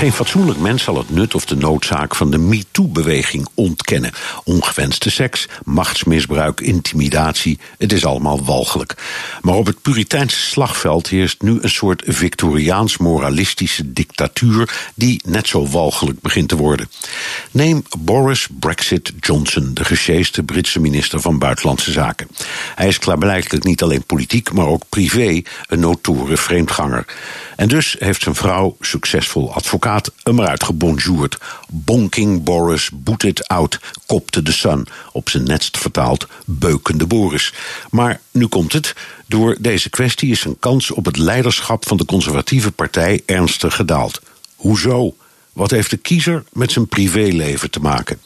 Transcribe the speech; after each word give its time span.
Geen 0.00 0.12
fatsoenlijk 0.12 0.58
mens 0.58 0.82
zal 0.82 0.96
het 0.96 1.10
nut 1.10 1.34
of 1.34 1.44
de 1.44 1.56
noodzaak 1.56 2.14
van 2.14 2.30
de 2.30 2.38
MeToo-beweging 2.38 3.48
ontkennen. 3.54 4.12
Ongewenste 4.44 5.10
seks, 5.10 5.48
machtsmisbruik, 5.64 6.60
intimidatie, 6.60 7.58
het 7.78 7.92
is 7.92 8.04
allemaal 8.04 8.44
walgelijk. 8.44 8.94
Maar 9.40 9.54
op 9.54 9.66
het 9.66 9.82
Puriteinse 9.82 10.40
slagveld 10.40 11.08
heerst 11.08 11.42
nu 11.42 11.58
een 11.60 11.70
soort 11.70 12.02
Victoriaans-moralistische 12.06 13.92
dictatuur 13.92 14.90
die 14.94 15.22
net 15.26 15.48
zo 15.48 15.68
walgelijk 15.68 16.20
begint 16.20 16.48
te 16.48 16.56
worden. 16.56 16.90
Neem 17.50 17.82
Boris 17.98 18.46
Brexit 18.60 19.12
Johnson, 19.20 19.70
de 19.74 19.84
gesjeeste 19.84 20.42
Britse 20.42 20.80
minister 20.80 21.20
van 21.20 21.38
Buitenlandse 21.38 21.92
Zaken. 21.92 22.28
Hij 22.80 22.88
is 22.88 22.98
klaarblijkelijk 22.98 23.64
niet 23.64 23.82
alleen 23.82 24.04
politiek, 24.04 24.52
maar 24.52 24.66
ook 24.66 24.82
privé 24.88 25.42
een 25.66 25.80
notoren 25.80 26.38
vreemdganger. 26.38 27.04
En 27.56 27.68
dus 27.68 27.96
heeft 27.98 28.22
zijn 28.22 28.34
vrouw, 28.34 28.76
succesvol 28.80 29.54
advocaat, 29.54 30.12
hem 30.22 30.38
eruit 30.38 30.64
gebonjourd. 30.64 31.38
Bonking 31.68 32.42
Boris, 32.42 32.90
boet 32.92 33.22
it 33.22 33.48
out, 33.48 33.80
kopte 34.06 34.42
de 34.42 34.52
Sun. 34.52 34.86
Op 35.12 35.28
zijn 35.28 35.44
netst 35.44 35.78
vertaald, 35.78 36.26
beukende 36.44 37.06
Boris. 37.06 37.52
Maar 37.90 38.20
nu 38.30 38.46
komt 38.46 38.72
het. 38.72 38.94
Door 39.26 39.56
deze 39.58 39.90
kwestie 39.90 40.30
is 40.30 40.40
zijn 40.40 40.58
kans 40.58 40.90
op 40.90 41.04
het 41.04 41.16
leiderschap 41.16 41.86
van 41.86 41.96
de 41.96 42.04
conservatieve 42.04 42.70
partij 42.70 43.22
ernstig 43.26 43.74
gedaald. 43.74 44.20
Hoezo? 44.56 45.14
Wat 45.52 45.70
heeft 45.70 45.90
de 45.90 45.96
kiezer 45.96 46.44
met 46.52 46.72
zijn 46.72 46.88
privéleven 46.88 47.70
te 47.70 47.80
maken? 47.80 48.20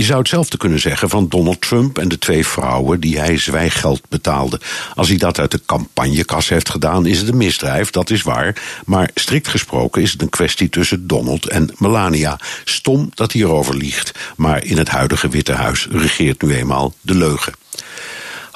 Je 0.00 0.06
zou 0.06 0.18
hetzelfde 0.18 0.56
kunnen 0.56 0.80
zeggen 0.80 1.08
van 1.08 1.28
Donald 1.28 1.60
Trump 1.60 1.98
en 1.98 2.08
de 2.08 2.18
twee 2.18 2.46
vrouwen 2.46 3.00
die 3.00 3.18
hij 3.18 3.38
zwijggeld 3.38 4.00
betaalde. 4.08 4.60
Als 4.94 5.08
hij 5.08 5.16
dat 5.16 5.38
uit 5.38 5.50
de 5.50 5.60
campagnekas 5.66 6.48
heeft 6.48 6.68
gedaan, 6.68 7.06
is 7.06 7.18
het 7.18 7.28
een 7.28 7.36
misdrijf, 7.36 7.90
dat 7.90 8.10
is 8.10 8.22
waar. 8.22 8.62
Maar 8.84 9.10
strikt 9.14 9.48
gesproken 9.48 10.02
is 10.02 10.12
het 10.12 10.22
een 10.22 10.28
kwestie 10.28 10.68
tussen 10.68 11.06
Donald 11.06 11.48
en 11.48 11.74
Melania. 11.78 12.38
Stom 12.64 13.10
dat 13.14 13.32
hij 13.32 13.42
erover 13.42 13.76
liegt, 13.76 14.18
maar 14.36 14.64
in 14.64 14.78
het 14.78 14.88
huidige 14.88 15.28
Witte 15.28 15.52
Huis 15.52 15.88
regeert 15.90 16.42
nu 16.42 16.54
eenmaal 16.54 16.94
de 17.00 17.14
leugen. 17.14 17.52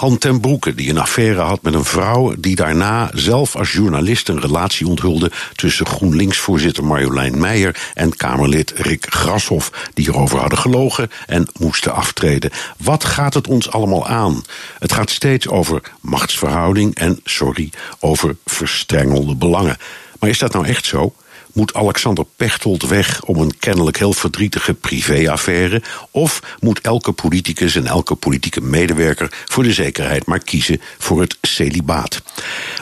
Han 0.05 0.19
ten 0.19 0.41
Broeke, 0.41 0.75
die 0.75 0.91
een 0.91 0.99
affaire 0.99 1.41
had 1.41 1.63
met 1.63 1.75
een 1.75 1.85
vrouw... 1.85 2.35
die 2.39 2.57
daarna 2.57 3.11
zelf 3.15 3.57
als 3.57 3.73
journalist 3.73 4.29
een 4.29 4.41
relatie 4.41 4.87
onthulde... 4.87 5.31
tussen 5.55 5.87
GroenLinks-voorzitter 5.87 6.85
Marjolein 6.85 7.39
Meijer... 7.39 7.91
en 7.95 8.17
Kamerlid 8.17 8.73
Rick 8.77 9.07
Grashoff, 9.09 9.91
die 9.95 10.09
erover 10.09 10.39
hadden 10.39 10.59
gelogen... 10.59 11.11
en 11.27 11.49
moesten 11.59 11.95
aftreden. 11.95 12.51
Wat 12.77 13.05
gaat 13.05 13.35
het 13.35 13.49
ons 13.49 13.71
allemaal 13.71 14.07
aan? 14.07 14.43
Het 14.79 14.93
gaat 14.93 15.11
steeds 15.11 15.49
over 15.49 15.83
machtsverhouding 16.01 16.95
en, 16.95 17.21
sorry, 17.25 17.71
over 18.01 18.37
verstrengelde 18.45 19.35
belangen. 19.35 19.77
Maar 20.19 20.31
is 20.31 20.39
dat 20.39 20.53
nou 20.53 20.67
echt 20.67 20.85
zo? 20.85 21.15
Moet 21.55 21.75
Alexander 21.75 22.25
Pechtold 22.37 22.83
weg 22.83 23.23
om 23.25 23.37
een 23.37 23.59
kennelijk 23.59 23.99
heel 23.99 24.13
verdrietige 24.13 24.75
privéaffaire? 24.75 25.83
Of 26.11 26.43
moet 26.61 26.81
elke 26.81 27.13
politicus 27.13 27.75
en 27.75 27.87
elke 27.87 28.15
politieke 28.15 28.61
medewerker 28.61 29.45
voor 29.45 29.63
de 29.63 29.73
zekerheid 29.73 30.27
maar 30.27 30.39
kiezen 30.39 30.81
voor 30.99 31.21
het 31.21 31.39
celibaat? 31.41 32.23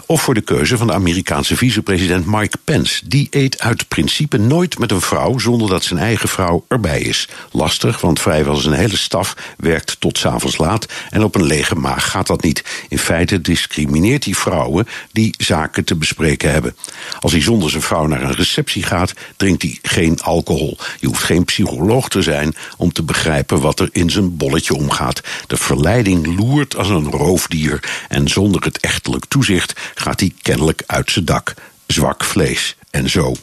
Of 0.07 0.23
voor 0.23 0.35
de 0.35 0.41
keuze 0.41 0.77
van 0.77 0.87
de 0.87 0.93
Amerikaanse 0.93 1.57
vicepresident 1.57 2.27
Mike 2.27 2.59
Pence. 2.65 3.09
Die 3.09 3.27
eet 3.31 3.61
uit 3.61 3.89
principe 3.89 4.39
nooit 4.39 4.79
met 4.79 4.91
een 4.91 5.01
vrouw 5.01 5.39
zonder 5.39 5.69
dat 5.69 5.85
zijn 5.85 6.01
eigen 6.01 6.29
vrouw 6.29 6.65
erbij 6.69 7.01
is. 7.01 7.29
Lastig, 7.51 8.01
want 8.01 8.21
vrijwel 8.21 8.57
zijn 8.57 8.75
hele 8.75 8.97
staf 8.97 9.37
werkt 9.57 10.01
tot 10.01 10.19
s'avonds 10.19 10.59
laat 10.59 10.87
en 11.11 11.25
op 11.25 11.35
een 11.35 11.45
lege 11.45 11.75
maag 11.75 12.11
gaat 12.11 12.27
dat 12.27 12.43
niet. 12.43 12.65
In 12.89 12.99
feite 12.99 13.41
discrimineert 13.41 14.25
hij 14.25 14.35
vrouwen 14.35 14.87
die 15.13 15.35
zaken 15.39 15.85
te 15.85 15.97
bespreken 15.97 16.51
hebben. 16.51 16.77
Als 17.21 17.33
hij 17.33 17.41
zonder 17.41 17.71
zijn 17.71 17.83
vrouw 17.83 18.07
naar 18.07 18.23
een 18.23 18.35
receptie 18.63 18.97
gaat, 18.97 19.13
drinkt 19.37 19.63
hij 19.63 19.79
geen 19.83 20.21
alcohol. 20.21 20.79
Je 21.01 21.07
hoeft 21.07 21.23
geen 21.23 21.45
psycholoog 21.45 22.09
te 22.09 22.23
zijn 22.23 22.55
om 22.77 22.93
te 22.93 23.03
begrijpen 23.03 23.61
wat 23.61 23.81
er 23.81 23.89
in 23.93 24.11
zijn 24.11 24.37
bolletje 24.37 24.75
omgaat. 24.75 25.21
De 25.47 25.57
verleiding 25.57 26.39
loert 26.39 26.77
als 26.77 26.89
een 26.89 27.11
roofdier 27.11 27.81
en 28.09 28.29
zonder 28.29 28.63
het 28.63 28.79
echtelijk 28.79 29.25
toezicht 29.25 29.81
gaat 29.95 30.21
hij 30.21 30.33
kennelijk 30.43 30.83
uit 30.87 31.11
zijn 31.11 31.25
dak. 31.25 31.55
Zwak 31.87 32.25
vlees 32.25 32.77
en 32.91 33.11
zo. 33.11 33.35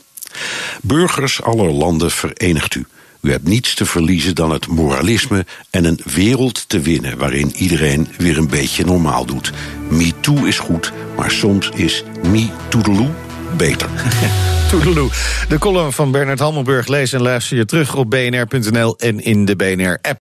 Burgers 0.81 1.41
aller 1.41 1.72
landen 1.72 2.12
verenigt 2.12 2.75
u. 2.75 2.86
U 3.22 3.31
hebt 3.31 3.47
niets 3.47 3.74
te 3.74 3.86
verliezen 3.86 4.36
dan 4.36 4.51
het 4.51 4.68
moralisme 4.68 5.46
en 5.69 5.86
een 5.86 6.00
wereld 6.13 6.69
te 6.69 6.80
winnen 6.80 7.18
waarin 7.18 7.56
iedereen 7.56 8.07
weer 8.18 8.38
een 8.38 8.50
beetje 8.50 8.86
normaal 8.86 9.25
doet. 9.25 9.51
Me 9.90 10.13
too 10.19 10.46
is 10.46 10.59
goed, 10.59 10.94
maar 11.16 11.31
soms 11.31 11.69
is 11.69 12.03
me 12.24 12.47
toedeloe 12.69 13.09
beter. 13.57 13.90
De 14.69 15.56
column 15.59 15.91
van 15.91 16.12
Bernard 16.12 16.40
Hammelburg 16.40 16.88
lees 16.88 17.13
en 17.13 17.22
luister 17.22 17.57
je 17.57 17.66
terug 17.66 17.96
op 17.96 18.09
bnr.nl 18.09 18.97
en 18.97 19.19
in 19.19 19.46
de 19.46 19.56
BNR-app. 19.56 20.19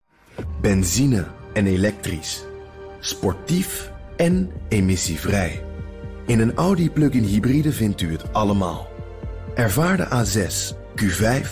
Benzine 0.61 1.25
en 1.53 1.67
elektrisch. 1.67 2.43
Sportief 2.99 3.91
en 4.17 4.51
emissievrij. 4.69 5.63
In 6.25 6.39
een 6.39 6.53
Audi 6.53 6.89
plug-in 6.89 7.23
hybride 7.23 7.71
vindt 7.71 8.01
u 8.01 8.11
het 8.11 8.33
allemaal. 8.33 8.87
Ervaar 9.55 9.97
de 9.97 10.07
A6, 10.07 10.75
Q5, 11.01 11.47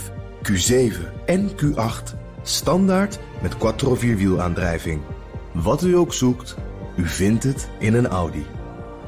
Q7 0.52 1.26
en 1.26 1.50
Q8 1.50 2.16
standaard 2.44 3.20
met 3.42 3.58
quattro 3.58 3.96
vierwielaandrijving. 3.96 5.02
Wat 5.52 5.84
u 5.84 5.96
ook 5.96 6.14
zoekt, 6.14 6.56
u 6.96 7.08
vindt 7.08 7.44
het 7.44 7.70
in 7.80 7.94
een 7.94 8.08
Audi. 8.08 8.46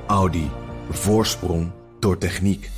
Audi. 0.07 0.49
Voorsprong 0.89 1.71
door 1.99 2.17
techniek. 2.17 2.69